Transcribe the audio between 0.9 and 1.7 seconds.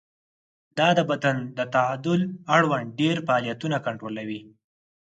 د بدن د